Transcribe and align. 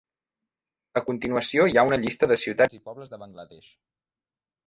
A 1.01 1.03
continuació 1.09 1.67
hi 1.73 1.77
ha 1.81 1.83
una 1.91 1.99
llista 2.03 2.29
de 2.33 2.39
ciutats 2.45 2.79
i 2.79 2.83
pobles 2.87 3.11
de 3.13 3.23
Bangladesh. 3.25 3.71